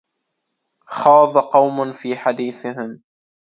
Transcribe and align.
خاض 0.87 1.33
قوم 1.37 1.91
في 1.91 2.15
حديثهم 2.17 3.01